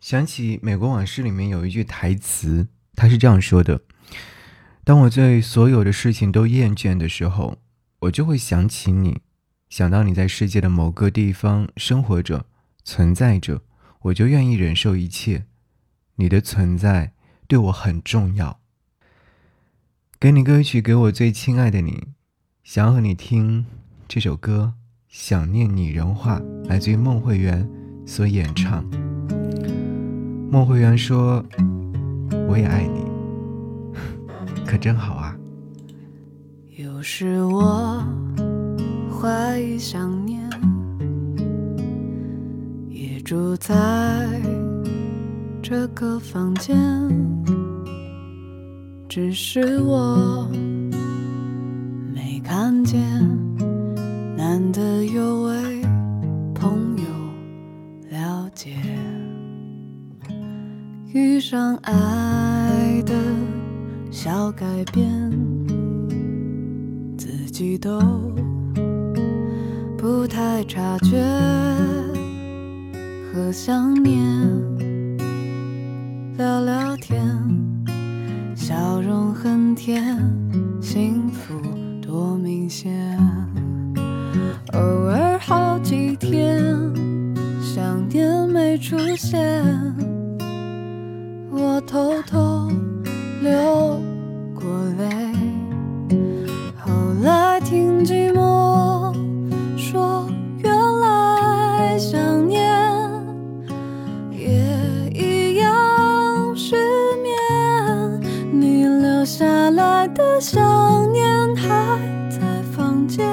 [0.00, 3.82] 想起《美国往事》里面有一句台词，他是这样说的
[4.82, 7.58] ：“当我对所有的事情都厌倦的时候，
[8.00, 9.20] 我就会想起你，
[9.68, 12.46] 想到你在世界的某个地方生活着、
[12.82, 13.60] 存在着，
[14.04, 15.44] 我就愿意忍受一切。
[16.16, 17.12] 你的存在
[17.46, 18.60] 对我很重要。”
[20.18, 22.08] 给你歌曲，给我最亲爱的你，
[22.64, 23.66] 想要和你听
[24.08, 24.74] 这首歌
[25.08, 27.68] 《想念你人话》，来自于孟慧圆
[28.06, 29.09] 所演唱。
[30.50, 31.44] 孟慧圆说
[32.48, 33.04] ：“我也爱你，
[34.66, 35.36] 可真好啊。”
[36.76, 38.02] 有时我
[39.08, 40.42] 会想念，
[42.88, 44.28] 也住在
[45.62, 46.76] 这个房间，
[49.08, 50.50] 只是我
[52.12, 53.00] 没看见，
[54.36, 55.79] 难得有位
[61.12, 63.12] 遇上爱的
[64.12, 65.10] 小改变，
[67.18, 68.00] 自己都
[69.98, 71.20] 不太察觉
[73.32, 74.16] 和想念，
[76.38, 77.20] 聊聊天，
[78.54, 80.16] 笑容很甜，
[80.80, 81.60] 幸福
[82.00, 83.18] 多明显。
[84.74, 86.72] 偶尔好几天，
[87.60, 89.59] 想念没出现。
[91.86, 92.68] 偷偷
[93.40, 94.00] 流
[94.54, 94.62] 过
[94.98, 95.04] 泪，
[96.78, 96.92] 后
[97.22, 99.12] 来听寂寞
[99.76, 102.62] 说，原来想念
[104.30, 104.46] 也
[105.12, 106.76] 一样失
[107.22, 108.20] 眠。
[108.52, 113.26] 你留下来的想念还在房间，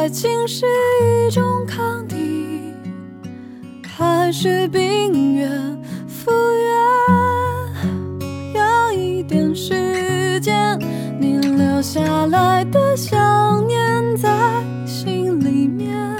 [0.00, 0.64] 爱情是
[1.04, 2.16] 一种抗体，
[3.86, 6.30] 还是病原复
[8.22, 8.24] 原？
[8.54, 10.56] 要一点时间，
[11.20, 16.16] 你留下来的想念在心里面，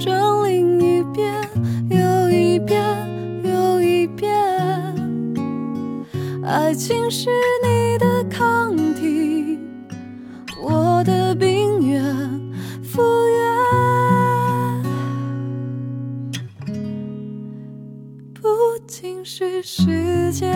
[0.00, 0.58] 整理
[0.98, 1.48] 一遍
[1.88, 2.82] 又一遍
[3.44, 4.34] 又一遍。
[6.44, 7.30] 爱情是
[7.64, 9.13] 你的抗体，
[18.94, 20.54] 不仅是时间。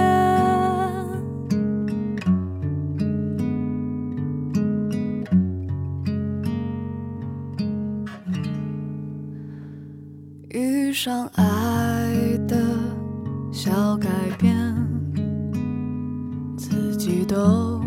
[10.50, 12.15] 遇上爱
[12.47, 12.56] 的
[13.50, 14.54] 小改变，
[16.56, 17.82] 自己都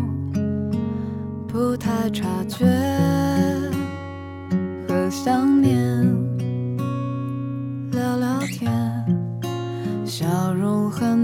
[1.48, 2.66] 不太察觉
[4.86, 5.08] 和。
[5.08, 5.81] 想念，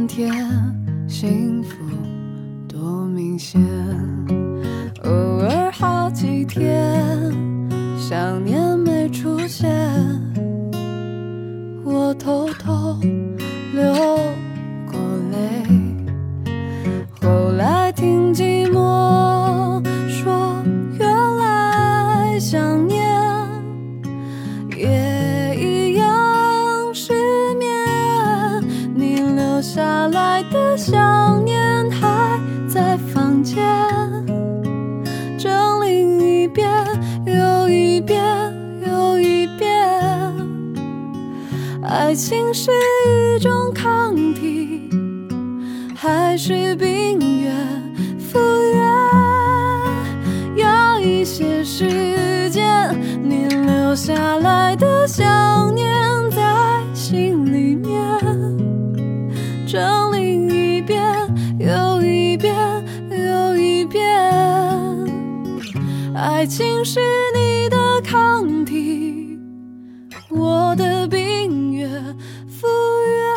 [0.06, 0.32] 天，
[1.08, 1.76] 幸福
[2.68, 3.60] 多明显。
[5.04, 7.32] 偶尔好几天，
[7.98, 9.70] 想念没出现，
[11.84, 12.98] 我偷偷
[29.58, 33.56] 留下来的想念还在房间，
[35.36, 36.70] 整理一遍
[37.26, 38.22] 又一遍
[38.86, 39.68] 又一遍。
[41.82, 42.70] 爱情是
[43.08, 44.88] 一种抗体，
[45.96, 47.52] 还是病原
[48.16, 48.38] 复
[48.72, 48.86] 原？
[50.54, 55.77] 要一些时间，你留下来的想念
[66.20, 66.98] 爱情是
[67.32, 69.38] 你的抗体，
[70.28, 71.88] 我的病原
[72.48, 72.66] 复
[73.06, 73.30] 原，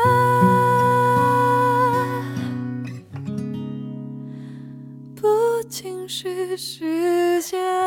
[5.16, 5.28] 不
[5.70, 7.81] 仅是时间。